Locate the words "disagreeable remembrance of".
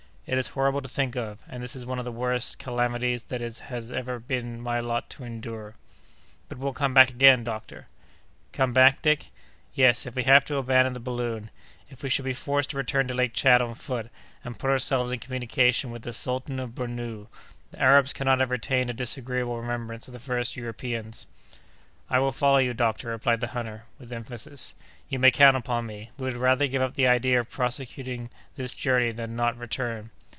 18.93-20.13